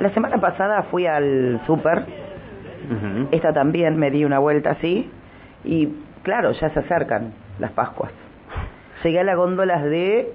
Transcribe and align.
La 0.00 0.10
semana 0.10 0.38
pasada 0.38 0.82
fui 0.84 1.06
al 1.06 1.60
súper, 1.66 2.04
esta 3.30 3.52
también 3.52 3.96
me 3.96 4.10
di 4.10 4.24
una 4.24 4.38
vuelta 4.38 4.72
así, 4.72 5.10
y 5.64 5.88
claro, 6.22 6.52
ya 6.52 6.70
se 6.70 6.80
acercan 6.80 7.32
las 7.58 7.72
Pascuas. 7.72 8.12
Llegué 9.02 9.20
a 9.20 9.24
las 9.24 9.36
góndolas 9.36 9.82
de 9.84 10.32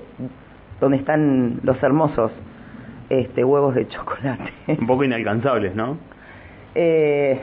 donde 0.80 0.98
están 0.98 1.60
los 1.64 1.82
hermosos 1.84 2.32
este, 3.10 3.44
huevos 3.44 3.76
de 3.76 3.88
chocolate. 3.88 4.52
Un 4.68 4.88
poco 4.88 5.04
inalcanzables, 5.04 5.76
¿no? 5.76 5.98
Eh, 6.74 7.40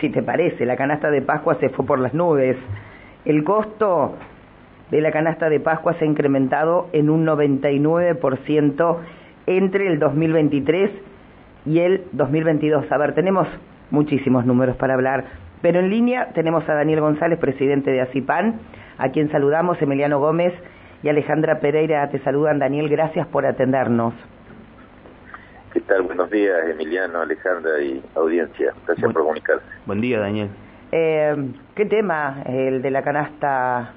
si 0.00 0.10
te 0.10 0.22
parece, 0.22 0.66
la 0.66 0.76
canasta 0.76 1.10
de 1.10 1.22
Pascua 1.22 1.54
se 1.56 1.70
fue 1.70 1.86
por 1.86 2.00
las 2.00 2.12
nubes. 2.12 2.56
El 3.24 3.44
costo 3.44 4.16
de 4.90 5.00
la 5.00 5.10
canasta 5.10 5.48
de 5.48 5.60
Pascua 5.60 5.94
se 5.94 6.04
ha 6.04 6.08
incrementado 6.08 6.88
en 6.92 7.08
un 7.08 7.24
99% 7.24 8.96
entre 9.46 9.86
el 9.86 9.98
2023 9.98 10.90
y 11.66 11.80
el 11.80 12.04
2022. 12.12 12.90
A 12.90 12.98
ver, 12.98 13.14
tenemos 13.14 13.46
muchísimos 13.90 14.46
números 14.46 14.76
para 14.76 14.94
hablar, 14.94 15.24
pero 15.62 15.80
en 15.80 15.90
línea 15.90 16.32
tenemos 16.34 16.68
a 16.68 16.74
Daniel 16.74 17.00
González, 17.00 17.38
presidente 17.38 17.90
de 17.90 18.00
ACIPAN, 18.00 18.60
a 18.98 19.10
quien 19.10 19.30
saludamos, 19.30 19.80
Emiliano 19.82 20.18
Gómez 20.20 20.52
y 21.02 21.08
Alejandra 21.08 21.60
Pereira 21.60 22.08
te 22.10 22.18
saludan. 22.20 22.58
Daniel, 22.58 22.88
gracias 22.88 23.26
por 23.26 23.46
atendernos. 23.46 24.14
¿Qué 25.72 25.80
tal? 25.80 26.02
Buenos 26.02 26.30
días, 26.30 26.56
Emiliano, 26.68 27.20
Alejandra 27.20 27.80
y 27.80 28.02
audiencia. 28.16 28.74
Gracias 28.86 29.12
por 29.12 29.22
comunicarse. 29.22 29.64
Buen 29.86 30.00
día, 30.00 30.18
Daniel. 30.18 30.48
Eh, 30.92 31.52
¿Qué 31.76 31.86
tema 31.86 32.42
el 32.44 32.82
de 32.82 32.90
la 32.90 33.02
canasta 33.02 33.92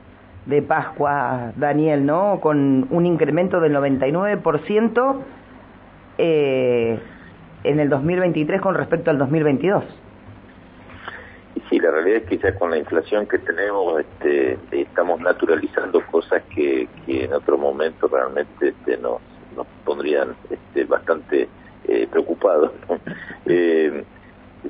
de 0.46 0.62
Pascua, 0.62 1.52
Daniel, 1.56 2.06
no? 2.06 2.40
Con 2.42 2.88
un 2.92 3.06
incremento 3.06 3.60
del 3.60 3.74
99% 3.76 5.24
eh, 6.18 7.00
en 7.64 7.80
el 7.80 7.90
2023 7.90 8.62
con 8.62 8.76
respecto 8.76 9.12
al 9.12 9.18
2022. 9.18 9.84
Y 11.56 11.62
sí, 11.70 11.80
la 11.80 11.92
realidad 11.92 12.18
es 12.24 12.30
que 12.30 12.38
ya 12.38 12.56
con 12.58 12.72
la 12.72 12.78
inflación 12.78 13.28
que 13.28 13.38
tenemos 13.40 14.00
este, 14.00 14.58
estamos 14.72 15.20
naturalizando 15.22 16.06
cosas 16.08 16.44
que, 16.56 16.88
en 17.08 17.34
otro 17.34 17.58
momento 17.58 18.08
realmente 18.08 18.70
este, 18.70 18.98
nos, 18.98 19.22
nos 19.56 19.68
pondrían 19.86 20.36
este, 20.50 20.86
bastante 20.86 21.48
eh, 21.88 22.08
preocupados. 22.10 22.72
eh, 23.46 24.04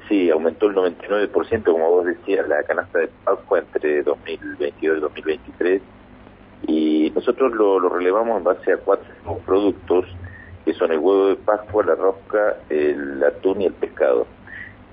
sí, 0.08 0.30
aumentó 0.30 0.68
el 0.68 0.76
99%, 0.76 1.64
como 1.64 1.90
vos 1.90 2.06
decías, 2.06 2.48
la 2.48 2.64
canasta 2.64 3.00
de 3.00 3.10
Pascua 3.24 3.60
entre 3.60 4.04
2022 4.04 4.98
y 4.98 5.02
2023. 5.02 5.82
Y 6.68 7.12
nosotros 7.16 7.54
lo, 7.54 7.80
relevamos 7.90 8.38
en 8.38 8.44
base 8.44 8.74
a 8.74 8.78
cuatro 8.78 9.08
productos, 9.46 10.06
que 10.66 10.74
son 10.74 10.92
el 10.92 11.00
huevo 11.00 11.28
de 11.28 11.36
Pascua, 11.36 11.86
la 11.86 11.96
rosca, 11.96 12.58
el 12.70 13.24
atún 13.24 13.62
y 13.62 13.66
el 13.66 13.74
pescado. 13.74 14.26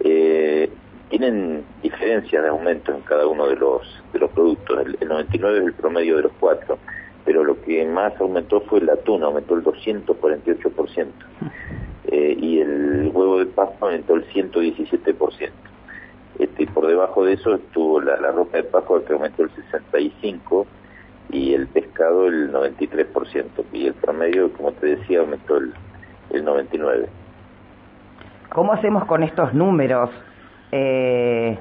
Eh, 0.00 0.70
tienen 1.08 1.64
diferencias 1.82 2.42
de 2.42 2.48
aumento 2.48 2.92
en 2.92 3.02
cada 3.02 3.26
uno 3.26 3.46
de 3.48 3.56
los 3.56 3.82
de 4.12 4.18
los 4.18 4.30
productos. 4.30 4.86
El, 4.86 4.96
el 5.00 5.08
99 5.08 5.58
es 5.58 5.64
el 5.66 5.72
promedio 5.74 6.16
de 6.16 6.22
los 6.22 6.32
cuatro, 6.38 6.78
pero 7.24 7.44
lo 7.44 7.60
que 7.62 7.84
más 7.84 8.18
aumentó 8.20 8.60
fue 8.62 8.80
el 8.80 8.90
atún, 8.90 9.22
aumentó 9.22 9.54
el 9.54 9.64
248%. 9.64 11.06
Eh, 12.12 12.36
y 12.40 12.60
el 12.60 13.10
huevo 13.12 13.38
de 13.38 13.46
Pascua 13.46 13.88
aumentó 13.88 14.14
el 14.14 14.26
117%. 14.28 15.50
Este, 16.38 16.66
por 16.68 16.86
debajo 16.86 17.24
de 17.24 17.34
eso 17.34 17.54
estuvo 17.54 18.00
la, 18.00 18.16
la 18.16 18.32
ropa 18.32 18.56
de 18.56 18.64
Pascua 18.64 19.04
que 19.04 19.12
aumentó 19.12 19.42
el 19.42 19.50
65% 19.92 20.66
y 21.32 21.54
el 21.54 21.66
pescado 21.68 22.26
el 22.26 22.52
93%. 22.52 23.64
Y 23.72 23.86
el 23.86 23.94
promedio, 23.94 24.52
como 24.52 24.72
te 24.72 24.96
decía, 24.96 25.20
aumentó 25.20 25.56
el, 25.56 25.72
el 26.30 26.44
99%. 26.44 27.08
¿Cómo 28.50 28.72
hacemos 28.72 29.04
con 29.04 29.22
estos 29.22 29.54
números? 29.54 30.10
Eh, 30.72 31.56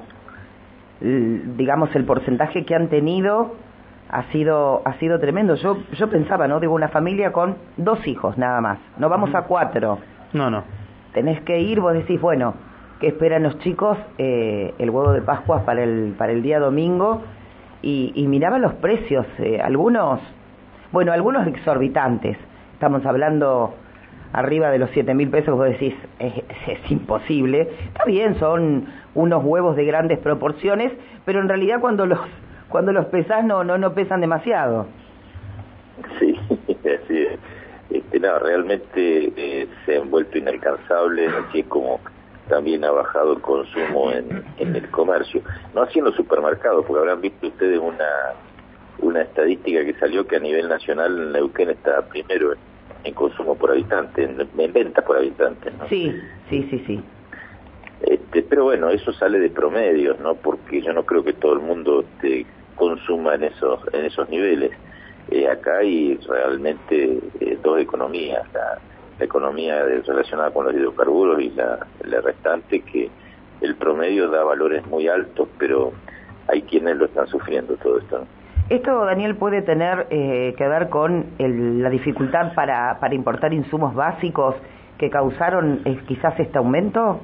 digamos, 1.01 1.95
el 1.95 2.03
porcentaje 2.03 2.65
que 2.65 2.75
han 2.75 2.89
tenido 2.89 3.55
ha 4.09 4.23
sido 4.31 4.81
ha 4.85 4.93
sido 4.95 5.19
tremendo. 5.19 5.55
Yo 5.55 5.77
yo 5.93 6.09
pensaba, 6.09 6.47
¿no? 6.47 6.59
Digo, 6.59 6.73
una 6.73 6.89
familia 6.89 7.31
con 7.31 7.58
dos 7.77 8.05
hijos 8.08 8.37
nada 8.37 8.59
más. 8.59 8.79
No 8.97 9.08
vamos 9.08 9.33
a 9.35 9.43
cuatro. 9.43 9.99
No, 10.33 10.49
no. 10.49 10.63
Tenés 11.13 11.41
que 11.41 11.59
ir, 11.59 11.79
vos 11.79 11.93
decís, 11.93 12.19
bueno, 12.19 12.55
¿qué 12.99 13.08
esperan 13.08 13.43
los 13.43 13.58
chicos? 13.59 13.97
Eh, 14.17 14.73
el 14.79 14.89
huevo 14.89 15.11
de 15.11 15.21
Pascua 15.21 15.65
para 15.65 15.83
el, 15.83 16.15
para 16.17 16.31
el 16.31 16.41
día 16.41 16.59
domingo. 16.59 17.21
Y, 17.81 18.11
y 18.15 18.27
miraba 18.27 18.59
los 18.59 18.73
precios, 18.75 19.25
eh, 19.39 19.59
algunos, 19.61 20.19
bueno, 20.91 21.11
algunos 21.11 21.47
exorbitantes. 21.47 22.37
Estamos 22.73 23.05
hablando 23.05 23.73
arriba 24.33 24.69
de 24.69 24.79
los 24.79 24.89
siete 24.91 25.13
mil 25.13 25.29
pesos, 25.29 25.55
vos 25.55 25.69
decís, 25.69 25.95
es, 26.19 26.33
es, 26.67 26.91
imposible. 26.91 27.69
Está 27.87 28.05
bien, 28.05 28.37
son 28.39 28.85
unos 29.15 29.43
huevos 29.43 29.75
de 29.75 29.85
grandes 29.85 30.19
proporciones, 30.19 30.91
pero 31.25 31.39
en 31.39 31.49
realidad 31.49 31.79
cuando 31.79 32.05
los 32.05 32.19
cuando 32.69 32.91
los 32.91 33.07
pesás 33.07 33.43
no 33.43 33.63
no 33.63 33.77
no 33.77 33.93
pesan 33.93 34.21
demasiado. 34.21 34.87
Sí, 36.19 36.39
es. 36.83 37.39
Este, 37.89 38.19
no, 38.19 38.37
realmente 38.37 39.33
eh, 39.35 39.67
se 39.85 39.97
han 39.97 40.11
vuelto 40.11 40.37
inalcanzables, 40.37 41.31
así 41.33 41.61
es 41.61 41.65
como 41.65 41.99
también 42.49 42.83
ha 42.83 42.92
bajado 42.92 43.33
el 43.33 43.42
consumo 43.42 44.11
en, 44.11 44.43
en 44.58 44.76
el 44.76 44.89
comercio. 44.89 45.42
No 45.73 45.83
así 45.83 45.99
en 45.99 46.05
los 46.05 46.15
supermercados, 46.15 46.86
porque 46.86 46.99
habrán 46.99 47.21
visto 47.21 47.48
ustedes 47.48 47.80
una 47.80 48.05
una 49.02 49.21
estadística 49.21 49.86
que 49.86 49.93
salió 49.93 50.27
que 50.27 50.36
a 50.36 50.39
nivel 50.39 50.67
nacional 50.67 51.32
Neuquén 51.32 51.70
está 51.70 52.02
primero 52.08 52.54
en, 53.04 53.14
consumo 53.14 53.55
por 53.55 53.71
habitante, 53.71 54.23
en, 54.23 54.48
en 54.58 54.73
ventas 54.73 55.04
por 55.05 55.17
habitante. 55.17 55.71
¿no? 55.71 55.88
Sí, 55.88 56.14
sí, 56.49 56.67
sí, 56.70 56.83
sí. 56.86 57.02
Este, 58.02 58.43
pero 58.43 58.65
bueno, 58.65 58.89
eso 58.89 59.11
sale 59.14 59.39
de 59.39 59.49
promedios, 59.49 60.20
¿no? 60.20 60.36
Porque 60.36 60.82
yo 60.82 60.93
no 60.93 61.05
creo 61.05 61.23
que 61.23 61.33
todo 61.33 61.54
el 61.54 61.59
mundo 61.59 62.02
este, 62.02 62.45
consuma 62.76 63.36
en 63.36 63.45
esos 63.45 63.80
en 63.93 64.05
esos 64.05 64.30
niveles. 64.30 64.71
Eh, 65.32 65.48
acá 65.48 65.77
hay 65.77 66.17
realmente 66.27 67.20
eh, 67.39 67.58
dos 67.61 67.80
economías, 67.80 68.42
la, 68.54 68.80
economía 69.25 69.83
relacionada 70.05 70.52
con 70.52 70.65
los 70.65 70.73
hidrocarburos 70.73 71.41
y 71.41 71.49
la, 71.52 71.85
la, 72.03 72.21
restante, 72.21 72.81
que 72.81 73.09
el 73.61 73.75
promedio 73.75 74.30
da 74.30 74.43
valores 74.43 74.85
muy 74.87 75.07
altos, 75.07 75.47
pero 75.57 75.91
hay 76.47 76.61
quienes 76.63 76.97
lo 76.97 77.05
están 77.05 77.27
sufriendo 77.27 77.75
todo 77.75 77.99
esto. 77.99 78.25
¿Esto, 78.69 79.05
Daniel, 79.05 79.35
puede 79.35 79.61
tener 79.63 80.08
eh, 80.09 80.53
que 80.58 80.67
ver 80.67 80.89
con 80.89 81.25
el, 81.39 81.81
la 81.81 81.89
dificultad 81.89 82.53
para, 82.53 82.99
para 82.99 83.15
importar 83.15 83.53
insumos 83.53 83.95
básicos 83.95 84.55
que 84.97 85.09
causaron 85.09 85.81
eh, 85.85 85.99
quizás 86.08 86.39
este 86.39 86.58
aumento? 86.58 87.19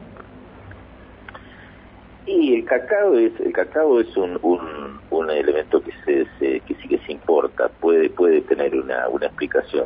Y 2.26 2.56
el 2.56 2.66
cacao 2.66 3.14
es 3.16 3.40
el 3.40 3.54
cacao 3.54 4.00
es 4.00 4.18
un, 4.18 4.40
un, 4.42 5.00
un 5.12 5.30
elemento 5.30 5.84
que 5.84 5.92
se, 6.04 6.26
se, 6.40 6.60
que 6.62 6.74
sí 6.76 6.88
que 6.88 6.98
se 7.00 7.12
importa 7.12 7.70
puede 7.80 8.10
puede 8.10 8.42
tener 8.42 8.76
una, 8.76 9.08
una 9.10 9.28
explicación 9.28 9.86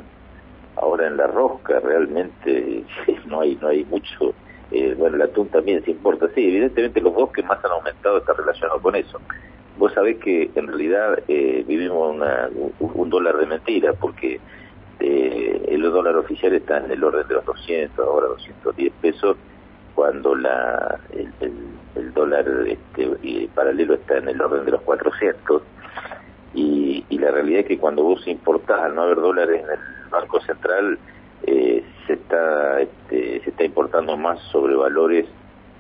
ahora 0.82 1.08
en 1.08 1.18
la 1.18 1.28
rosca 1.28 1.80
realmente 1.80 2.84
no 3.26 3.42
hay 3.42 3.58
no 3.62 3.68
hay 3.68 3.86
mucho 3.86 4.34
eh, 4.72 4.96
bueno 4.98 5.16
el 5.16 5.22
atún 5.24 5.48
también 5.50 5.84
se 5.84 5.92
importa. 5.92 6.28
Sí 6.36 6.48
evidentemente 6.48 7.02
los 7.02 7.16
dos 7.16 7.32
que 7.32 7.44
más 7.44 7.64
han 7.64 7.72
aumentado 7.72 8.18
está 8.18 8.34
relacionado 8.34 8.82
con 8.82 8.96
eso. 8.96 9.20
Vos 9.78 9.94
sabés 9.94 10.18
que 10.18 10.52
en 10.56 10.68
realidad 10.68 11.20
eh, 11.28 11.64
vivimos 11.66 12.16
una, 12.16 12.50
un, 12.80 13.10
dólar 13.10 13.38
de 13.38 13.46
mentira 13.46 13.94
porque 13.94 14.40
eh, 15.00 15.66
el 15.70 15.82
dólar 15.84 16.18
oficial 16.18 16.54
está 16.54 16.78
en 16.78 16.92
el 16.92 17.04
orden 17.04 17.28
de 17.28 17.36
los 17.36 17.46
200 17.46 17.98
ahora 18.06 18.28
210 18.28 18.94
pesos 19.02 19.38
cuando 19.96 20.36
la 20.36 21.00
el, 21.14 21.32
el, 21.40 21.54
el 21.96 22.14
dólar 22.14 22.46
este, 22.68 23.50
paralelo 23.56 23.94
está 23.96 24.18
en 24.18 24.30
el 24.30 24.42
orden 24.42 24.66
de 24.66 24.72
los 24.72 24.82
400 24.82 25.62
y, 26.54 27.06
y, 27.10 27.18
la 27.20 27.32
realidad 27.32 27.62
es 27.62 27.66
que 27.68 27.78
cuando 27.78 28.04
vos 28.04 28.28
importás 28.28 28.80
al 28.82 28.96
no 28.96 29.04
haber 29.04 29.18
dólares 29.18 29.64
en 29.64 29.70
el 29.70 30.10
Banco 30.10 30.40
Central 30.42 30.98
eh, 31.46 31.84
se 32.08 32.14
está 32.14 32.82
este, 32.82 33.42
se 33.42 33.50
está 33.50 33.64
importando 33.64 34.18
más 34.18 34.40
sobre 34.52 34.76
valores 34.76 35.26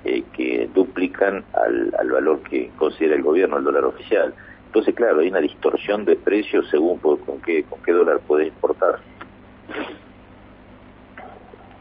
eh, 0.06 0.24
que 0.33 0.69
duplican 0.74 1.44
al, 1.54 1.94
al 1.98 2.12
valor 2.12 2.42
que 2.44 2.69
considera 2.77 3.16
el 3.16 3.24
gobierno 3.24 3.57
el 3.57 3.63
dólar 3.63 3.86
oficial 3.86 4.33
entonces 4.68 4.94
claro 4.94 5.19
hay 5.19 5.30
una 5.30 5.39
distorsión 5.39 6.06
de 6.06 6.16
precios 6.16 6.68
según 6.69 7.00
por, 7.00 7.19
con 7.21 7.42
qué 7.42 7.63
con 7.63 7.81
qué 7.81 7.92
dólar 7.92 8.19
puedes 8.27 8.48
importar 8.48 9.00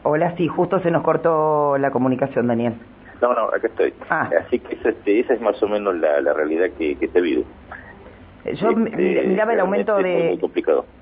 Hola, 0.03 0.33
sí, 0.37 0.47
justo 0.47 0.79
se 0.79 0.91
nos 0.91 1.03
cortó 1.03 1.77
la 1.77 1.91
comunicación, 1.91 2.47
Daniel. 2.47 2.73
No, 3.21 3.33
no, 3.33 3.43
acá 3.43 3.67
estoy. 3.67 3.93
Ah. 4.09 4.29
Así 4.45 4.57
que 4.59 4.75
esa, 4.75 4.89
este, 4.89 5.19
esa 5.19 5.33
es 5.33 5.41
más 5.41 5.61
o 5.61 5.67
menos 5.67 5.95
la, 5.97 6.21
la 6.21 6.33
realidad 6.33 6.69
que, 6.77 6.95
que 6.95 7.07
se 7.09 7.19
vive. 7.19 7.43
Yo 8.55 8.69
este, 8.71 9.27
miraba 9.27 9.53
el 9.53 9.59
aumento 9.59 9.97
de... 9.97 10.39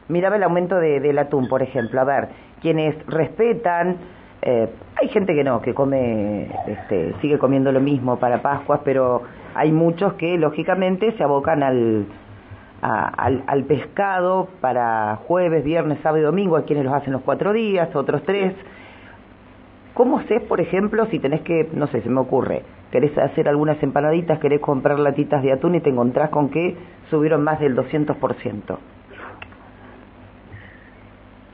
Miraba 0.07 0.35
el 0.35 0.43
aumento 0.43 0.79
de, 0.79 0.99
del 0.99 1.17
atún, 1.19 1.47
por 1.47 1.61
ejemplo. 1.61 2.01
A 2.01 2.03
ver, 2.03 2.27
quienes 2.61 2.95
respetan... 3.07 3.97
Eh, 4.41 4.69
hay 4.95 5.09
gente 5.09 5.33
que 5.33 5.43
no, 5.43 5.61
que 5.61 5.73
come, 5.73 6.47
este, 6.67 7.13
sigue 7.21 7.37
comiendo 7.37 7.71
lo 7.71 7.79
mismo 7.79 8.17
para 8.17 8.41
Pascuas, 8.41 8.81
pero 8.85 9.23
hay 9.55 9.71
muchos 9.71 10.13
que 10.13 10.37
lógicamente 10.37 11.11
se 11.13 11.23
abocan 11.23 11.63
al, 11.63 12.05
a, 12.81 13.07
al, 13.07 13.43
al, 13.47 13.63
pescado 13.63 14.47
para 14.61 15.17
jueves, 15.27 15.63
viernes, 15.63 15.99
sábado 16.01 16.21
y 16.21 16.25
domingo. 16.25 16.55
Hay 16.55 16.63
quienes 16.63 16.85
los 16.85 16.93
hacen 16.93 17.13
los 17.13 17.23
cuatro 17.23 17.51
días, 17.51 17.93
otros 17.95 18.23
tres 18.23 18.53
¿Cómo 19.97 20.21
sé, 20.27 20.41
por 20.41 20.61
ejemplo, 20.61 21.07
si 21.07 21.17
tenés 21.17 21.41
que, 21.41 21.69
no 21.73 21.87
sé, 21.87 22.03
se 22.03 22.09
me 22.09 22.19
ocurre, 22.19 22.61
querés 22.91 23.17
hacer 23.17 23.47
algunas 23.47 23.81
empanaditas, 23.83 24.39
querés 24.39 24.61
comprar 24.61 24.99
latitas 24.99 25.43
de 25.43 25.51
atún 25.51 25.75
y 25.75 25.81
te 25.81 25.89
encontrás 25.89 26.29
con 26.29 26.49
que 26.49 26.75
subieron 27.09 27.43
más 27.43 27.59
del 27.59 27.75
200%? 27.75 28.77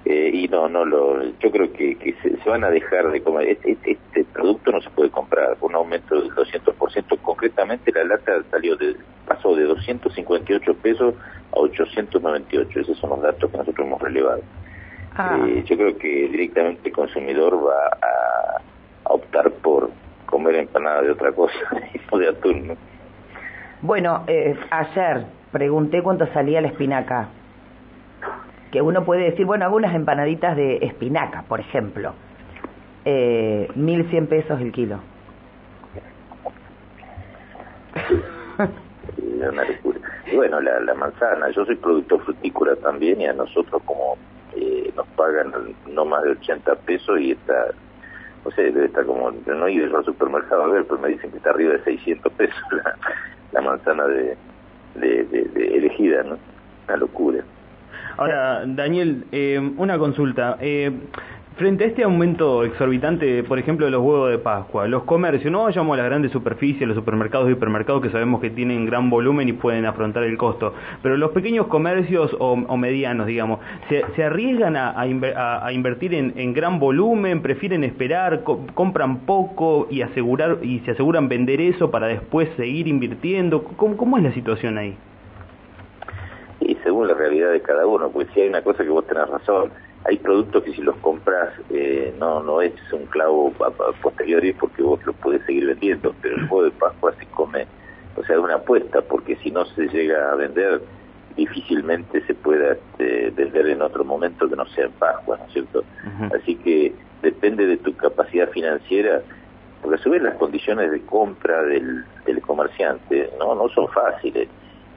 Eh, 0.06 0.32
y 0.34 0.48
no, 0.50 0.68
no 0.68 0.84
lo, 0.84 1.24
yo 1.40 1.50
creo 1.50 1.72
que, 1.72 1.96
que 1.96 2.14
se, 2.22 2.50
van 2.50 2.66
a 2.66 2.70
dejar 2.70 3.10
de 3.10 3.22
comer. 3.22 3.48
Este, 3.48 3.72
este, 3.72 3.92
este, 3.92 4.26
producto 4.26 4.72
no 4.72 4.82
se 4.82 4.90
puede 4.90 5.10
comprar 5.10 5.56
con 5.58 5.72
un 5.72 5.76
aumento 5.76 6.20
del 6.20 6.30
200%. 6.32 7.20
Concretamente 7.22 7.92
la 7.94 8.04
lata 8.04 8.44
salió 8.52 8.76
de, 8.76 8.98
pasó 9.26 9.56
de 9.56 9.64
258 9.64 10.74
pesos 10.76 11.16
a 11.54 11.60
898. 11.60 12.82
Esos 12.82 12.98
son 12.98 13.12
los 13.12 13.22
datos 13.22 13.50
que 13.50 13.58
nosotros 13.58 13.88
hemos 13.88 14.02
relevado. 14.02 14.42
Ah. 15.16 15.40
Eh, 15.48 15.64
yo 15.66 15.78
creo 15.78 15.98
que 15.98 16.28
directamente 16.28 16.90
el 16.90 16.94
consumidor 16.94 17.66
va 17.66 17.88
a, 18.02 19.14
optar 19.14 19.52
por 19.52 19.90
comer 20.26 20.56
empanada 20.56 21.02
de 21.02 21.12
otra 21.12 21.32
cosa 21.32 21.54
no 22.12 22.18
de 22.18 22.30
atún. 22.30 22.68
¿no? 22.70 22.76
Bueno, 23.82 24.24
eh, 24.28 24.58
ayer 24.72 25.26
pregunté 25.52 26.02
cuánto 26.02 26.26
salía 26.28 26.62
la 26.62 26.70
espinaca 26.70 27.30
que 28.74 28.82
uno 28.82 29.06
puede 29.06 29.26
decir, 29.26 29.46
bueno, 29.46 29.66
hago 29.66 29.76
unas 29.76 29.94
empanaditas 29.94 30.56
de 30.56 30.78
espinaca, 30.78 31.44
por 31.44 31.60
ejemplo. 31.60 32.16
Eh, 33.06 33.68
1.100 33.76 34.28
pesos 34.28 34.60
el 34.60 34.72
kilo. 34.72 35.00
una 39.48 39.64
locura. 39.64 40.00
Y 40.32 40.36
bueno, 40.36 40.60
la, 40.60 40.80
la 40.80 40.96
manzana, 40.96 41.52
yo 41.52 41.66
soy 41.66 41.76
productor 41.76 42.24
frutícola 42.24 42.76
también 42.78 43.22
y 43.22 43.28
a 43.28 43.34
nosotros 43.34 43.80
como 43.86 44.18
eh, 44.56 44.92
nos 44.96 45.08
pagan 45.10 45.54
no 45.92 46.06
más 46.06 46.24
de 46.24 46.32
80 46.32 46.76
pesos 46.78 47.20
y 47.20 47.34
está, 47.34 47.68
no 48.46 48.52
sé, 48.52 48.64
debe 48.64 48.86
estar 48.86 49.06
como, 49.06 49.32
no 49.32 49.68
he 49.68 49.74
ido 49.74 49.98
al 49.98 50.06
supermercado 50.06 50.64
a 50.64 50.68
ver, 50.68 50.86
pero 50.86 51.00
me 51.00 51.10
dicen 51.10 51.32
que 51.32 51.38
está 51.38 51.52
arriba 51.52 51.74
de 51.74 51.84
600 51.84 52.34
pesos 52.34 52.62
la, 52.72 52.96
la 53.52 53.62
manzana 53.62 54.06
de, 54.06 54.38
de, 54.96 55.24
de 55.26 55.78
elegida, 55.78 56.24
¿no? 56.24 56.38
Una 56.88 56.98
locura. 56.98 57.44
Ahora, 58.18 58.64
Daniel, 58.66 59.26
eh, 59.32 59.60
una 59.78 59.98
consulta. 59.98 60.58
Eh, 60.60 60.92
frente 61.56 61.84
a 61.84 61.88
este 61.88 62.04
aumento 62.04 62.64
exorbitante, 62.64 63.44
por 63.44 63.60
ejemplo, 63.60 63.86
de 63.86 63.92
los 63.92 64.02
huevos 64.02 64.32
de 64.32 64.38
Pascua, 64.40 64.88
los 64.88 65.04
comercios, 65.04 65.52
no 65.52 65.64
vayamos 65.64 65.94
a 65.94 65.98
las 65.98 66.06
grandes 66.08 66.32
superficies, 66.32 66.88
los 66.88 66.96
supermercados 66.96 67.50
y 67.50 67.54
hipermercados 67.54 68.02
que 68.02 68.10
sabemos 68.10 68.42
que 68.42 68.50
tienen 68.50 68.86
gran 68.86 69.10
volumen 69.10 69.48
y 69.50 69.54
pueden 69.54 69.86
afrontar 69.86 70.24
el 70.24 70.38
costo, 70.38 70.74
pero 71.02 71.18
los 71.18 71.32
pequeños 71.32 71.68
comercios 71.68 72.36
o, 72.40 72.56
medianos, 72.78 73.28
digamos, 73.28 73.60
¿se, 73.90 74.24
arriesgan 74.24 74.76
a, 74.76 75.72
invertir 75.72 76.14
en, 76.14 76.54
gran 76.54 76.80
volumen, 76.80 77.42
prefieren 77.42 77.84
esperar, 77.84 78.44
compran 78.74 79.20
poco 79.26 79.88
y, 79.90 80.02
asegurar, 80.02 80.58
y 80.62 80.80
se 80.80 80.92
aseguran 80.92 81.30
vender 81.30 81.62
eso 81.62 81.92
para 81.92 82.08
después 82.08 82.50
seguir 82.58 82.88
invirtiendo? 82.88 83.64
cómo 83.64 84.18
es 84.18 84.24
la 84.24 84.34
situación 84.34 84.78
ahí? 84.78 84.98
y 86.66 86.76
según 86.84 87.08
la 87.08 87.14
realidad 87.14 87.52
de 87.52 87.62
cada 87.62 87.86
uno, 87.86 88.10
pues 88.10 88.28
si 88.34 88.42
hay 88.42 88.50
una 88.50 88.62
cosa 88.62 88.84
que 88.84 88.90
vos 88.90 89.06
tenés 89.06 89.28
razón, 89.28 89.72
hay 90.06 90.18
productos 90.18 90.64
que 90.64 90.74
si 90.74 90.82
los 90.82 90.96
compras 90.98 91.54
eh, 91.70 92.14
no 92.20 92.44
no 92.44 92.62
es 92.62 92.74
un 92.92 93.06
clavo 93.06 93.54
a, 93.60 93.72
posteriori 94.02 94.54
porque 94.54 94.82
vos 94.82 95.04
lo 95.06 95.14
podés 95.14 95.46
seguir 95.46 95.68
vendiendo, 95.68 96.14
pero 96.22 96.36
el 96.36 96.48
juego 96.48 96.66
de 96.66 96.72
Pascua 96.72 97.14
se 97.18 97.26
come, 97.28 97.66
o 98.16 98.24
sea, 98.24 98.36
es 98.36 98.42
una 98.42 98.56
apuesta, 98.56 99.02
porque 99.02 99.36
si 99.38 99.52
no 99.52 99.66
se 99.66 99.88
llega 99.88 100.32
a 100.32 100.36
vender, 100.36 100.82
difícilmente 101.36 102.22
se 102.26 102.34
pueda 102.34 102.74
este, 102.74 103.32
vender 103.32 103.68
en 103.68 103.82
otro 103.82 104.04
momento 104.04 104.50
que 104.50 104.56
no 104.56 104.66
sea 104.68 104.86
en 104.86 104.92
Pascua, 104.94 105.38
¿no 105.38 105.46
es 105.46 105.54
cierto? 105.54 105.84
Así 106.40 106.56
que 106.56 106.94
depende 107.22 107.66
de 107.66 107.78
tu 107.78 107.96
capacidad 107.96 108.50
financiera, 108.50 109.22
porque 109.82 109.96
a 109.96 110.04
su 110.04 110.10
vez 110.10 110.22
las 110.22 110.36
condiciones 110.36 110.92
de 110.92 111.02
compra 111.02 111.64
del, 111.64 112.04
del 112.26 112.42
comerciante 112.42 113.30
no 113.40 113.56
no 113.56 113.70
son 113.70 113.88
fáciles 113.90 114.48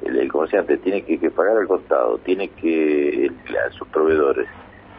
el, 0.02 0.30
comerciante 0.30 0.76
tiene 0.78 1.02
que, 1.02 1.30
pagar 1.30 1.56
al 1.56 1.66
costado, 1.66 2.18
tiene 2.18 2.48
que 2.48 3.30
a 3.66 3.70
sus 3.72 3.88
proveedores 3.88 4.46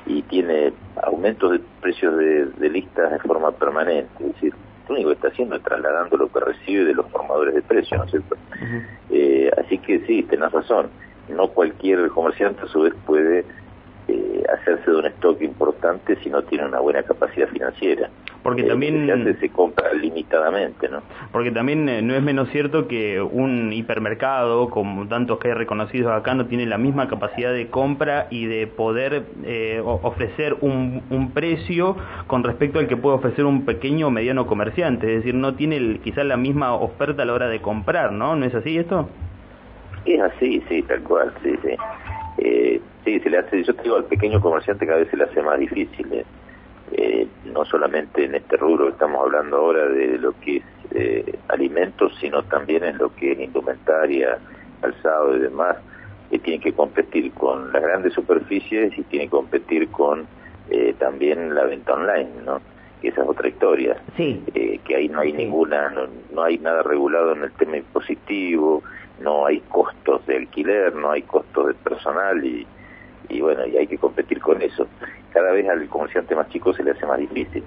y 0.07 0.21
tiene 0.24 0.74
aumentos 1.04 1.51
de 1.51 1.59
precios 1.81 2.18
de, 2.18 2.69
listas 2.69 3.12
de 3.12 3.19
forma 3.19 3.51
permanente. 3.51 4.09
Es 4.19 4.33
decir, 4.33 4.54
lo 4.88 4.95
único 4.95 5.09
que 5.09 5.15
está 5.15 5.27
haciendo 5.27 5.56
es 5.56 5.63
trasladando 5.63 6.18
lo 6.18 6.31
que 6.31 6.39
recibe 6.39 6.86
de 6.86 6.94
los 6.94 7.09
formadores 7.12 7.56
de 7.56 7.62
precios, 7.62 8.00
¿no 8.00 8.06
es 8.06 8.12
cierto? 8.12 8.36
Eh, 9.09 9.51
así 9.57 9.77
que 9.80 10.00
sí, 10.07 10.24
tenés 10.24 10.51
razón. 10.51 10.89
No 11.30 11.50
cualquier 11.50 12.09
comerciante 12.09 12.62
a 12.62 12.68
su 12.68 12.81
vez 12.81 12.94
puede 13.06 13.45
eh, 14.07 14.44
hacerse 14.54 14.89
de 14.89 14.98
un 14.98 15.06
stock 15.07 15.42
importante 15.42 16.15
si 16.24 16.30
no 16.30 16.42
tiene 16.44 16.65
una 16.65 16.80
buena 16.80 17.03
capacidad 17.03 17.50
financiera. 17.50 18.10
Porque 18.48 18.62
eh, 18.62 18.68
también 18.68 19.38
se 19.42 19.50
compra 19.50 19.92
limitadamente, 19.92 20.88
¿no? 20.88 21.04
Porque 21.34 21.52
también 21.52 21.90
eh, 21.90 22.02
no 22.02 22.16
es 22.16 22.24
menos 22.24 22.48
cierto 22.52 22.88
que 22.88 23.20
un 23.20 23.74
hipermercado, 23.74 24.70
como 24.70 25.06
tantos 25.10 25.38
que 25.40 25.50
hay 25.50 25.54
reconocidos 25.54 26.14
acá, 26.14 26.34
no 26.34 26.46
tiene 26.46 26.66
la 26.66 26.78
misma 26.78 27.10
capacidad 27.10 27.52
de 27.52 27.68
compra 27.68 28.28
y 28.30 28.46
de 28.46 28.66
poder 28.68 29.26
ofrecer 29.84 30.56
un, 30.62 31.04
un, 31.10 31.32
precio 31.32 31.98
con 32.28 32.46
respecto 32.46 32.80
al 32.80 32.88
que 32.88 32.96
puede 32.96 33.18
ofrecer 33.18 33.44
un 33.44 33.66
pequeño 33.66 34.08
o 34.08 34.12
mediano 34.12 34.48
comerciante. 34.48 35.08
Es 35.08 35.18
decir, 35.26 35.36
no 35.36 35.56
tiene 35.56 36.00
quizás 36.02 36.24
la 36.24 36.38
misma 36.38 36.74
oferta 36.74 37.24
a 37.24 37.26
la 37.26 37.34
hora 37.34 37.50
de 37.50 37.60
comprar, 37.60 38.14
¿no? 38.14 38.38
¿No 38.38 38.46
es 38.46 38.56
así 38.56 38.78
esto? 38.78 39.10
Es 40.06 40.22
así, 40.22 40.64
sí, 40.70 40.84
tal 40.84 41.04
cual, 41.04 41.34
sí, 41.44 41.54
sí. 41.62 41.76
Eh, 42.38 42.80
sí, 43.04 43.20
se 43.20 43.30
le 43.30 43.40
hace, 43.40 43.62
yo 43.62 43.76
te 43.76 43.84
digo, 43.84 43.98
al 43.98 44.06
pequeño 44.06 44.40
comerciante 44.40 44.86
cada 44.86 45.00
vez 45.00 45.10
se 45.10 45.18
le 45.18 45.26
hace 45.26 45.42
más 45.42 45.60
difícil, 45.60 46.14
eh, 46.14 46.24
eh, 46.92 47.28
no 47.45 47.66
solamente 47.66 48.25
en 48.25 48.36
este 48.36 48.57
rubro 48.57 48.86
que 48.86 48.92
estamos 48.92 49.22
hablando 49.22 49.57
ahora 49.57 49.88
de 49.88 50.18
lo 50.18 50.34
que 50.39 50.57
es 50.57 50.63
eh, 50.92 51.39
alimentos, 51.50 52.13
sino 52.19 52.44
también 52.44 52.84
en 52.84 52.98
lo 52.98 53.13
que 53.16 53.34
es 53.34 53.39
indumentaria, 53.39 54.38
calzado 54.81 55.36
y 55.36 55.39
demás, 55.39 55.78
que 56.30 56.39
tiene 56.39 56.62
que 56.62 56.74
competir 56.74 57.31
con 57.34 57.72
las 57.72 57.81
grandes 57.81 58.13
superficies 58.13 58.98
y 58.98 59.04
tiene 59.04 59.25
que 59.25 59.31
competir 59.31 59.89
con 59.89 60.25
también 61.00 61.56
la 61.56 61.63
venta 61.63 61.94
online, 61.94 62.30
¿no? 62.45 62.60
que 63.01 63.10
esa 63.10 63.22
es 63.22 63.30
otra 63.30 63.48
historia, 63.48 63.95
sí. 64.18 64.44
que 64.54 64.95
ahí 64.95 65.07
no 65.07 65.22
hay 65.22 65.31
ninguna, 65.31 65.89
no, 65.89 66.07
no, 66.34 66.44
hay 66.44 66.57
nada 66.57 66.84
regulado 66.84 67.34
en 67.34 67.44
el 67.44 67.51
tema 67.54 67.78
impositivo, 67.78 68.84
no 69.22 69.45
hay 69.45 69.60
costos 69.62 70.25
de 70.25 70.38
alquiler, 70.38 70.95
no 70.95 71.12
hay 71.12 71.22
costos 71.22 71.68
de 71.68 71.74
personal 71.75 72.44
y, 72.44 72.66
y 73.30 73.42
bueno, 73.42 73.66
y 73.66 73.78
hay 73.78 73.88
que 73.88 73.98
competir 73.98 74.39
con 74.39 74.62
eso. 74.62 74.88
Cada 75.38 75.51
vez 75.51 75.69
al 75.69 75.88
comerciante 75.88 76.36
más 76.36 76.50
chico 76.50 76.74
se 76.74 76.84
le 76.84 76.92
hace 76.92 77.06
más 77.06 77.19
difícil. 77.19 77.63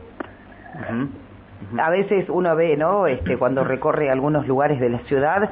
A 1.78 1.90
veces 1.90 2.28
uno 2.28 2.56
ve, 2.56 2.76
¿no? 2.76 3.06
Este, 3.06 3.36
cuando 3.36 3.62
recorre 3.62 4.10
algunos 4.10 4.48
lugares 4.48 4.80
de 4.80 4.88
la 4.88 4.98
ciudad 5.00 5.48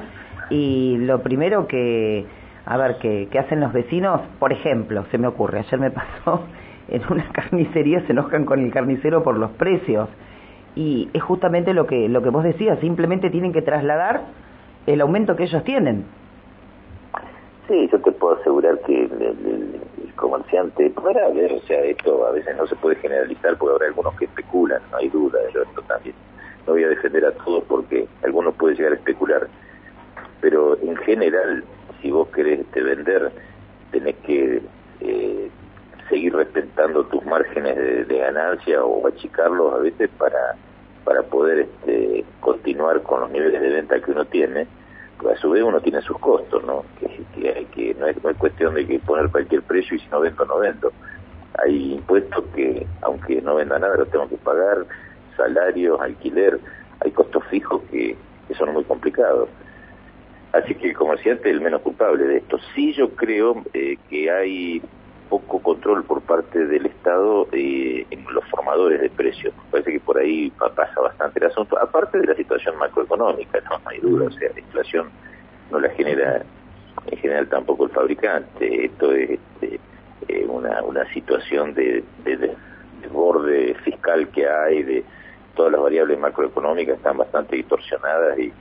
y 0.49 0.97
lo 0.97 1.21
primero 1.21 1.65
que, 1.65 2.25
a 2.65 2.75
ver, 2.75 2.97
que, 2.97 3.29
que 3.31 3.39
hacen 3.39 3.61
los 3.61 3.71
vecinos, 3.71 4.19
por 4.37 4.51
ejemplo, 4.51 5.05
se 5.11 5.17
me 5.17 5.27
ocurre, 5.27 5.59
ayer 5.59 5.79
me 5.79 5.91
pasó 5.91 6.43
en 6.89 7.03
una 7.09 7.25
carnicería 7.31 8.01
se 8.01 8.11
enojan 8.11 8.43
con 8.43 8.59
el 8.59 8.73
carnicero 8.73 9.23
por 9.23 9.37
los 9.37 9.51
precios 9.51 10.09
y 10.75 11.07
es 11.13 11.23
justamente 11.23 11.73
lo 11.73 11.87
que 11.87 12.09
lo 12.09 12.21
que 12.21 12.31
vos 12.31 12.43
decías, 12.43 12.79
simplemente 12.79 13.29
tienen 13.29 13.53
que 13.53 13.61
trasladar 13.61 14.23
el 14.87 14.99
aumento 14.99 15.37
que 15.37 15.43
ellos 15.43 15.63
tienen. 15.63 16.03
Sí, 17.69 17.87
yo 17.89 18.01
te 18.01 18.11
puedo 18.11 18.35
asegurar 18.35 18.77
que 18.79 19.05
el, 19.05 19.79
comerciante 20.19 20.89
podrá 20.91 21.29
ver, 21.29 21.53
o 21.53 21.61
sea, 21.61 21.81
esto 21.81 22.27
a 22.27 22.31
veces 22.31 22.55
no 22.57 22.67
se 22.67 22.75
puede 22.75 22.97
generalizar 22.97 23.57
porque 23.57 23.73
habrá 23.73 23.87
algunos 23.87 24.15
que 24.15 24.25
especulan, 24.25 24.81
no 24.91 24.97
hay 24.97 25.09
duda, 25.09 25.39
yo 25.53 25.63
esto 25.63 25.81
también. 25.83 26.15
No 26.67 26.73
voy 26.73 26.83
a 26.83 26.89
defender 26.89 27.25
a 27.25 27.31
todos 27.31 27.63
porque 27.67 28.07
algunos 28.23 28.53
pueden 28.55 28.77
llegar 28.77 28.93
a 28.93 28.95
especular, 28.95 29.47
pero 30.41 30.77
en 30.81 30.95
general, 30.97 31.63
si 32.01 32.11
vos 32.11 32.27
querés 32.29 32.59
este, 32.59 32.81
vender, 32.81 33.31
tenés 33.91 34.15
que 34.17 34.61
eh, 34.99 35.49
seguir 36.09 36.35
respetando 36.35 37.05
tus 37.05 37.25
márgenes 37.25 38.07
de, 38.07 38.17
ganancia 38.17 38.83
o 38.83 39.07
achicarlos 39.07 39.73
a 39.73 39.77
veces 39.77 40.09
para 40.17 40.55
para 41.05 41.23
poder 41.23 41.59
este, 41.59 42.23
continuar 42.39 43.01
con 43.01 43.21
los 43.21 43.31
niveles 43.31 43.59
de 43.59 43.69
venta 43.69 43.99
que 43.99 44.11
uno 44.11 44.25
tiene, 44.25 44.67
a 45.27 45.35
su 45.37 45.49
vez 45.49 45.63
uno 45.63 45.81
tiene 45.81 46.01
sus 46.01 46.17
costos, 46.19 46.63
¿no? 46.63 46.83
Que, 46.99 47.49
hay 47.49 47.65
que 47.65 47.93
no, 47.95 48.07
es, 48.07 48.17
cuestión 48.37 48.75
de 48.75 48.85
que 48.85 48.99
poner 48.99 49.29
cualquier 49.29 49.61
precio 49.63 49.97
y 49.97 49.99
si 49.99 50.07
no 50.09 50.21
vendo, 50.21 50.45
no 50.45 50.59
vendo. 50.59 50.91
Hay 51.63 51.93
impuestos 51.93 52.43
que, 52.55 52.85
aunque 53.01 53.41
no 53.41 53.55
venda 53.55 53.79
nada, 53.79 53.97
los 53.97 54.09
tengo 54.09 54.29
que 54.29 54.37
pagar, 54.37 54.85
salarios, 55.35 55.99
alquiler, 55.99 56.59
hay 57.01 57.11
costos 57.11 57.43
fijos 57.49 57.81
que, 57.91 58.15
son 58.57 58.73
muy 58.73 58.83
complicados. 58.83 59.47
Así 60.53 60.73
que 60.73 60.89
el 60.89 60.95
comerciante 60.95 61.49
es 61.49 61.55
el 61.55 61.61
menos 61.61 61.81
culpable 61.81 62.25
de 62.25 62.37
esto. 62.37 62.57
Sí 62.73 62.93
yo 62.93 63.09
creo 63.11 63.63
eh, 63.73 63.97
que 64.09 64.31
hay 64.31 64.81
poco 65.29 65.61
control 65.61 66.03
por 66.03 66.21
parte 66.21 66.65
del 66.65 66.87
Estado 66.87 67.47
eh, 67.51 68.05
en 68.09 68.25
los 68.33 68.43
formadores 68.45 68.99
de 69.01 69.09
precios. 69.09 69.53
Parece 69.71 69.93
que 69.93 69.99
por 69.99 70.17
ahí 70.17 70.51
pasa 70.51 70.99
bastante 70.99 71.39
el 71.39 71.45
asunto, 71.45 71.77
aparte 71.79 72.19
de 72.19 72.27
la 72.27 72.35
situación 72.35 72.77
macroeconómica, 72.77 73.61
no, 73.69 73.79
hay 73.85 73.99
duda, 73.99 74.25
o 74.25 74.31
sea, 74.31 74.49
la 74.53 74.59
inflación 74.59 75.09
no 75.71 75.79
la 75.79 75.89
genera 75.89 76.43
en 77.05 77.17
general 77.17 77.47
tampoco 77.47 77.85
el 77.85 77.91
fabricante, 77.91 78.85
esto 78.85 79.13
es 79.13 79.31
este, 79.31 79.79
eh, 80.27 80.45
una, 80.47 80.81
una 80.83 81.05
situación 81.13 81.73
de, 81.73 82.03
de, 82.23 82.55
borde 83.11 83.73
fiscal 83.83 84.27
que 84.29 84.47
hay, 84.47 84.83
de, 84.83 85.03
todas 85.55 85.71
las 85.71 85.81
variables 85.81 86.19
macroeconómicas 86.19 86.97
están 86.97 87.17
bastante 87.17 87.55
distorsionadas 87.55 88.37
y 88.37 88.53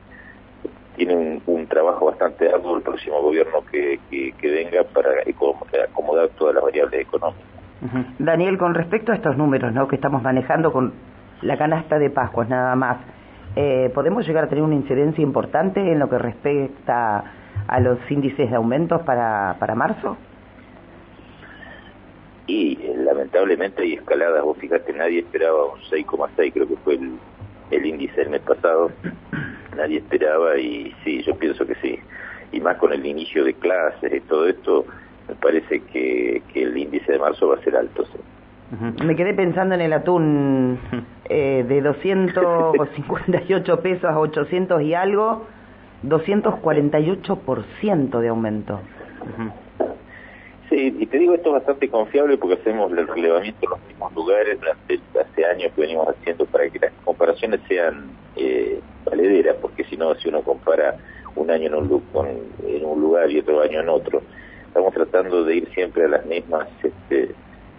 tiene 0.99 1.41
un, 1.47 1.67
trabajo 1.69 2.07
bastante 2.07 2.49
arduo 2.49 2.77
el 2.77 2.83
próximo 2.83 3.23
gobierno 3.23 3.65
que, 3.71 4.01
que, 4.11 4.51
venga 4.51 4.83
para 4.85 5.11
acomodar 5.85 6.29
todas 6.31 6.55
las 6.55 6.65
variables 6.65 7.01
económicas. 7.01 7.47
Daniel, 8.19 8.59
con 8.59 8.75
respecto 8.75 9.13
a 9.13 9.15
estos 9.15 9.37
números 9.37 9.73
¿no? 9.73 9.87
que 9.87 9.95
estamos 9.95 10.23
manejando 10.23 10.73
con 10.73 10.93
la 11.43 11.57
canasta 11.57 11.99
de 11.99 12.11
Pascuas 12.11 12.49
nada 12.49 12.75
más, 12.75 12.99
eh, 13.55 13.91
¿podemos 13.95 14.27
llegar 14.27 14.45
a 14.45 14.49
tener 14.49 14.65
una 14.65 14.75
incidencia 14.75 15.23
importante 15.23 15.81
en 15.81 16.01
lo 16.01 16.09
que 16.09 16.19
respecta 16.19 17.25
a 17.69 17.81
los 17.81 17.99
índices 18.11 18.51
de 18.51 18.57
aumentos 18.57 19.03
para, 19.03 19.57
para 19.61 19.77
marzo? 19.77 20.17
Y 22.49 22.79
eh, 22.83 22.95
lamentablemente 22.97 23.83
hay 23.83 23.95
escaladas, 23.95 24.43
vos 24.43 24.59
fíjate, 24.59 24.93
nadie 24.95 25.21
esperaba 25.21 25.67
un 25.67 25.81
6,6, 25.81 26.53
creo 26.53 26.67
que 26.67 26.77
fue 26.77 26.95
el, 26.95 27.13
el 27.71 27.87
índice 27.87 28.17
del 28.23 28.31
mes 28.31 28.41
pasado, 28.41 28.91
nadie 29.79 29.99
esperaba 29.99 30.59
y 30.59 30.93
sí, 31.05 31.23
yo 31.23 31.37
pienso 31.37 31.65
que 31.67 31.77
sí. 31.77 31.99
Y 32.53 32.61
más 32.61 32.77
con 32.77 32.93
el 32.93 33.07
inicio 33.07 33.45
de 33.45 33.55
clases 33.55 34.13
y 34.13 34.21
todo 34.21 34.47
esto, 34.49 34.85
me 35.29 35.35
parece 35.35 35.81
que, 35.81 36.43
que 36.53 36.63
el 36.63 36.77
índice 36.77 37.13
de 37.13 37.19
marzo 37.19 37.49
va 37.49 37.57
a 37.57 37.63
ser 37.63 37.75
alto. 37.77 38.05
Sí. 38.07 38.19
Me 39.03 39.17
quedé 39.17 39.33
pensando 39.33 39.75
en 39.75 39.81
el 39.81 39.95
atún 39.95 40.79
eh, 41.29 41.65
de 41.67 41.81
258 41.81 43.81
pesos 43.81 44.05
a 44.05 44.19
800 44.19 44.83
y 44.83 44.93
algo, 44.95 45.47
248% 46.05 48.21
de 48.21 48.29
aumento. 48.29 48.81
Sí, 50.69 50.95
y 50.99 51.07
te 51.07 51.19
digo, 51.19 51.35
esto 51.35 51.49
es 51.49 51.55
bastante 51.55 51.89
confiable 51.89 52.37
porque 52.37 52.61
hacemos 52.61 52.93
el 52.93 53.07
relevamiento 53.07 53.59
en 53.63 53.71
los 53.71 53.89
mismos 53.89 54.15
lugares 54.15 54.61
durante 54.61 55.01
hace 55.19 55.45
años 55.47 55.73
que 55.75 55.81
venimos 55.81 56.09
haciendo 56.09 56.45
para 56.45 56.69
que 56.69 56.79
las 56.79 56.93
comparaciones 57.05 57.61
sean 57.67 58.11
eh, 58.37 58.79
valederas, 59.05 59.57
porque 59.63 59.85
si 59.85 59.97
no, 59.97 60.15
si 60.17 60.29
uno 60.29 60.43
compara 60.43 60.97
un 61.37 61.51
año 61.51 61.69
en 61.69 61.75
un, 61.75 62.03
en 62.67 62.85
un 62.85 63.01
lugar 63.01 63.31
y 63.31 63.39
otro 63.39 63.63
año 63.63 63.81
en 63.81 63.89
otro, 63.89 64.23
estamos 64.67 64.93
tratando 64.93 65.45
de 65.45 65.57
ir 65.57 65.69
siempre 65.73 66.05
a 66.05 66.09
las 66.09 66.27
mismas 66.27 66.69
este, 66.83 67.35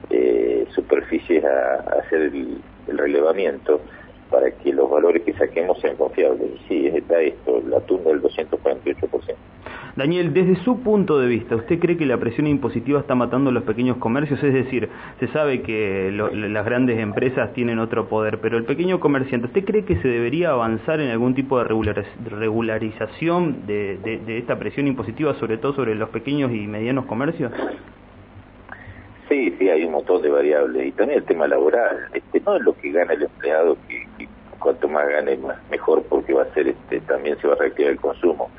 eh, 0.09 0.67
superficies 0.73 1.43
a, 1.45 1.75
hacer 1.99 2.21
el, 2.21 2.61
relevamiento 2.87 3.81
para 4.29 4.51
que 4.51 4.73
los 4.73 4.89
valores 4.89 5.23
que 5.23 5.33
saquemos 5.33 5.79
sean 5.79 5.95
confiables. 5.95 6.51
Sí, 6.67 6.87
está 6.87 7.21
esto, 7.21 7.57
el 7.57 7.73
atún 7.73 8.03
del 8.03 8.21
248%. 8.21 9.35
Daniel, 9.95 10.33
desde 10.33 10.55
su 10.63 10.79
punto 10.81 11.19
de 11.19 11.27
vista, 11.27 11.55
¿usted 11.55 11.79
cree 11.79 11.97
que 11.97 12.05
la 12.05 12.17
presión 12.17 12.47
impositiva 12.47 12.99
está 13.01 13.15
matando 13.15 13.49
a 13.49 13.53
los 13.53 13.63
pequeños 13.63 13.97
comercios? 13.97 14.41
Es 14.41 14.53
decir, 14.53 14.87
se 15.19 15.27
sabe 15.27 15.61
que 15.61 16.11
las 16.11 16.65
grandes 16.65 16.99
empresas 16.99 17.51
tienen 17.53 17.79
otro 17.79 18.07
poder, 18.07 18.39
pero 18.39 18.57
el 18.57 18.63
pequeño 18.63 18.99
comerciante, 18.99 19.47
¿usted 19.47 19.65
cree 19.65 19.83
que 19.83 19.97
se 19.97 20.07
debería 20.07 20.51
avanzar 20.51 21.01
en 21.01 21.09
algún 21.09 21.35
tipo 21.35 21.57
de 21.59 21.65
regularización 22.29 23.65
de 23.67 24.37
esta 24.37 24.57
presión 24.57 24.87
impositiva, 24.87 25.33
sobre 25.33 25.57
todo 25.57 25.73
sobre 25.73 25.95
los 25.95 26.09
pequeños 26.09 26.53
y 26.53 26.67
medianos 26.67 27.05
comercios? 27.05 27.51
Sí, 29.29 29.55
sí, 29.59 29.69
hay 29.69 29.85
un 29.85 29.91
montón 29.91 30.23
de 30.23 30.29
variables. 30.29 30.87
Y 30.87 30.91
también 30.91 31.19
el 31.19 31.25
tema 31.25 31.47
laboral. 31.47 32.07
Este, 32.13 32.41
no 32.41 32.55
es 32.55 32.63
lo 32.63 32.73
que 32.73 32.91
gana 32.91 33.13
el 33.13 33.23
empleado, 33.23 33.77
que, 33.87 34.27
cuanto 34.57 34.89
más 34.89 35.07
gane, 35.07 35.37
más, 35.37 35.57
mejor, 35.69 36.03
porque 36.09 36.33
va 36.33 36.43
a 36.43 36.53
ser, 36.53 36.67
este, 36.67 36.99
también 37.01 37.39
se 37.39 37.47
va 37.47 37.53
a 37.53 37.57
reactivar 37.57 37.91
el 37.91 37.99
consumo. 37.99 38.49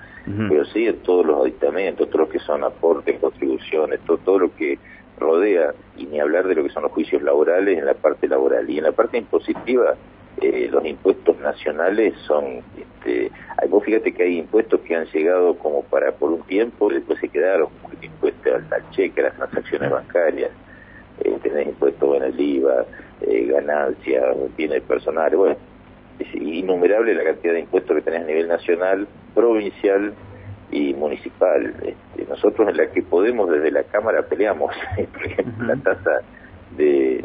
Pero 0.49 0.65
sí, 0.67 0.87
en 0.87 0.99
todos 0.99 1.27
los 1.27 1.41
aditamentos, 1.41 2.09
todos 2.09 2.21
los 2.21 2.29
que 2.29 2.39
son 2.39 2.63
aportes, 2.63 3.19
contribuciones, 3.19 3.99
todo, 4.07 4.19
todo 4.19 4.39
lo 4.39 4.55
que 4.55 4.79
rodea, 5.19 5.75
y 5.97 6.07
ni 6.07 6.21
hablar 6.21 6.47
de 6.47 6.55
lo 6.55 6.63
que 6.63 6.71
son 6.71 6.85
los 6.85 6.93
juicios 6.93 7.21
laborales 7.23 7.77
en 7.77 7.85
la 7.85 7.95
parte 7.95 8.29
laboral. 8.29 8.71
Y 8.71 8.79
en 8.79 8.85
la 8.85 8.93
parte 8.93 9.19
impositiva, 9.19 9.97
eh, 10.41 10.69
los 10.71 10.85
impuestos 10.87 11.30
nacionales 11.41 12.15
son, 12.27 12.63
este, 12.79 13.31
vos 13.69 13.85
fíjate 13.85 14.13
que 14.13 14.23
hay 14.23 14.39
impuestos 14.39 14.81
que 14.81 14.95
han 14.95 15.07
llegado 15.07 15.57
como 15.59 15.83
para 15.85 16.13
por 16.13 16.31
un 16.31 16.43
tiempo 16.43 16.91
y 16.91 16.95
después 16.95 17.19
se 17.21 17.29
quedaron, 17.29 17.69
como 17.81 17.95
el 17.95 18.05
impuesto 18.05 18.55
al, 18.55 18.91
cheque, 18.91 19.21
a 19.21 19.25
las 19.25 19.37
transacciones 19.37 19.91
bancarias, 19.91 20.51
eh, 21.25 21.37
tenés 21.43 21.69
impuestos 21.69 22.17
en 22.17 22.23
el 22.23 22.41
IVA, 22.41 22.85
eh, 23.23 23.47
ganancias, 23.47 24.25
bienes 24.57 24.83
personales, 24.83 25.39
bueno, 25.39 25.57
es 26.19 26.35
innumerable 26.35 27.15
la 27.15 27.25
cantidad 27.25 27.55
de 27.55 27.61
impuestos 27.61 27.97
que 27.97 28.03
tenés 28.03 28.23
a 28.23 28.27
nivel 28.27 28.49
nacional, 28.49 29.09
provincial 29.35 30.13
y 30.71 30.95
municipal. 30.95 31.75
Este, 31.83 32.31
nosotros 32.31 32.69
en 32.69 32.77
la 32.77 32.91
que 32.91 33.03
podemos 33.03 33.51
desde 33.51 33.71
la 33.71 33.83
Cámara 33.85 34.23
peleamos, 34.23 34.75
por 35.13 35.27
ejemplo, 35.27 35.67
la 35.67 35.77
tasa 35.77 36.21
de 36.77 37.25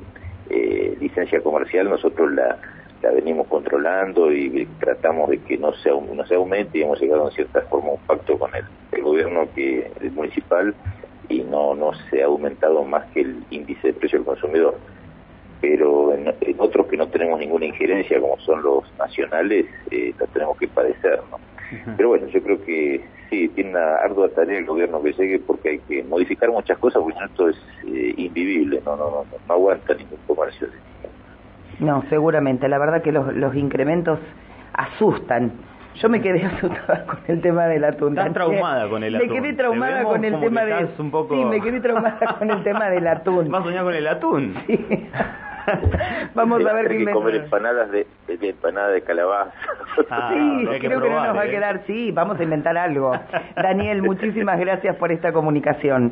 eh, 0.50 0.98
licencia 1.00 1.42
comercial, 1.42 1.90
nosotros 1.90 2.32
la 2.34 2.58
la 3.06 3.12
venimos 3.12 3.46
controlando 3.48 4.32
y 4.32 4.68
tratamos 4.80 5.30
de 5.30 5.38
que 5.38 5.60
no 5.60 5.74
se, 5.76 5.92
no 5.92 6.26
se 6.26 6.34
aumente 6.34 6.80
y 6.80 6.82
hemos 6.82 7.00
llegado 7.00 7.30
en 7.30 7.36
cierta 7.36 7.62
forma 7.62 7.90
a 7.90 7.92
un 7.92 8.00
pacto 8.00 8.38
con 8.40 8.50
el, 8.56 8.66
gobierno 9.04 9.48
que 9.54 9.92
el 10.02 10.12
municipal 10.12 10.74
y 11.30 11.42
no, 11.42 11.76
no 11.76 11.92
se 12.10 12.24
ha 12.24 12.26
aumentado 12.26 12.84
más 12.84 13.06
que 13.12 13.22
el 13.22 13.44
índice 13.52 13.90
de 13.90 13.94
precio 13.94 14.18
del 14.18 14.26
consumidor. 14.26 14.76
Pero 15.62 16.14
en, 16.16 16.34
otros 16.58 16.88
que 16.88 16.98
no 16.98 17.08
tenemos 17.08 17.40
ninguna 17.40 17.66
injerencia, 17.68 18.20
como 18.20 18.40
son 18.40 18.64
los 18.64 18.84
nacionales, 18.98 19.68
eh, 19.92 20.14
tenemos 20.34 20.58
que 20.58 20.68
padecer. 20.68 21.20
¿no? 21.30 21.38
Pero 21.98 22.10
bueno, 22.10 22.28
yo 22.28 22.42
creo 22.42 22.64
que 22.66 23.06
sí, 23.30 23.48
tiene 23.50 23.72
una 23.72 23.98
ardua 23.98 24.30
tarea 24.30 24.58
el 24.58 24.66
gobierno 24.66 25.04
que 25.04 25.14
llegue 25.14 25.40
porque 25.40 25.70
hay 25.70 25.80
que 25.80 26.04
modificar 26.04 26.50
muchas 26.50 26.80
cosas, 26.80 27.04
porque 27.04 27.20
esto 27.24 27.50
es 27.50 27.58
eh, 27.86 28.16
invivible, 28.18 28.82
no, 28.84 28.96
no, 28.96 29.10
no, 29.12 29.26
no 29.48 29.54
aguanta 29.54 29.94
ningún 29.94 30.20
comercio. 30.26 30.68
No, 31.80 32.04
seguramente. 32.10 32.68
La 32.68 32.78
verdad 32.78 33.02
que 33.02 33.12
los, 33.12 33.34
los 33.34 33.56
incrementos 33.56 34.20
asustan. 34.74 35.52
Yo 35.96 36.10
me 36.10 36.22
quedé 36.22 36.44
asustada 36.46 37.06
con 37.06 37.20
el 37.28 37.42
tema 37.42 37.68
del 37.68 37.84
atún. 37.86 38.18
Estás 38.18 38.34
traumada 38.34 38.90
con 38.90 39.04
el 39.04 39.16
atún. 39.16 39.28
Me 39.28 39.34
quedé 39.34 39.54
traumada 39.54 40.04
con 40.04 40.26
el 40.26 40.40
tema 40.40 40.66
del... 40.66 40.88
Sí, 40.98 41.46
me 41.46 41.62
quedé 41.62 41.80
traumada 41.80 42.36
con 42.40 42.52
el 42.52 42.64
tema 42.64 42.90
del 42.90 43.08
atún. 43.08 43.52
¿Vas 43.52 43.62
a 43.62 43.66
soñar 43.66 43.84
con 43.84 43.96
el 43.96 44.08
atún? 44.08 44.56
Sí. 44.68 44.86
Vamos 46.36 46.64
a 46.64 46.74
ver 46.74 46.90
qué 46.90 47.06
que 47.06 47.12
comer 47.12 47.36
empanadas 47.36 47.90
de, 47.90 48.06
de, 48.28 48.50
empanada 48.50 48.90
de 48.90 49.02
calabaza. 49.02 49.52
Ah, 50.12 50.30
sí, 50.32 50.68
creo 50.80 51.02
que 51.02 51.10
no 51.10 51.26
nos 51.26 51.36
va 51.36 51.42
a 51.42 51.46
¿eh? 51.48 51.50
quedar. 51.50 51.82
Sí, 51.88 52.12
vamos 52.12 52.40
a 52.40 52.44
inventar 52.44 52.78
algo. 52.78 53.14
Daniel, 53.56 54.04
muchísimas 54.04 54.60
gracias 54.60 54.96
por 54.98 55.12
esta 55.12 55.34
comunicación 55.34 56.12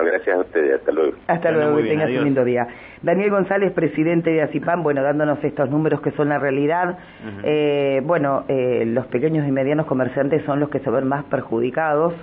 gracias 0.00 0.36
a 0.36 0.40
ustedes, 0.40 0.80
hasta 0.80 0.92
luego. 0.92 1.12
Hasta 1.26 1.50
luego, 1.50 1.76
que 1.76 1.84
tengas 1.84 2.10
un 2.10 2.24
lindo 2.24 2.44
día. 2.44 2.66
Daniel 3.02 3.30
González, 3.30 3.72
presidente 3.72 4.30
de 4.30 4.42
ACIPAM, 4.42 4.82
bueno, 4.82 5.02
dándonos 5.02 5.42
estos 5.44 5.68
números 5.70 6.00
que 6.00 6.12
son 6.12 6.28
la 6.28 6.38
realidad. 6.38 6.98
eh, 7.42 8.00
bueno, 8.04 8.44
eh, 8.48 8.84
los 8.86 9.06
pequeños 9.06 9.46
y 9.46 9.50
medianos 9.50 9.86
comerciantes 9.86 10.42
son 10.44 10.60
los 10.60 10.70
que 10.70 10.78
se 10.80 10.90
ven 10.90 11.06
más 11.06 11.24
perjudicados. 11.24 12.14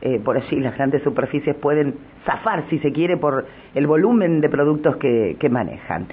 Eh, 0.00 0.20
por 0.24 0.36
allí 0.36 0.60
las 0.60 0.76
grandes 0.76 1.02
superficies 1.02 1.56
pueden 1.56 1.96
zafar, 2.24 2.64
si 2.70 2.78
se 2.78 2.92
quiere, 2.92 3.16
por 3.16 3.46
el 3.74 3.86
volumen 3.88 4.40
de 4.40 4.48
productos 4.48 4.96
que, 4.96 5.36
que 5.40 5.48
manejan. 5.48 6.06